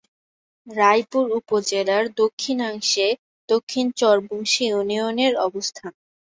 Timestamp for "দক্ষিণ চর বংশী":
3.49-4.63